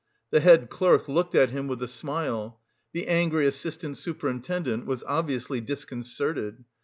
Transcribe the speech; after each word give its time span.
The 0.31 0.39
head 0.39 0.71
clerk 0.71 1.07
looked 1.07 1.35
at 1.35 1.51
him 1.51 1.67
with 1.67 1.79
a 1.83 1.87
smile. 1.87 2.59
The 2.91 3.05
angry 3.05 3.45
assistant 3.45 3.99
superintendent 3.99 4.87
was 4.87 5.03
obviously 5.05 5.61
disconcerted. 5.61 6.63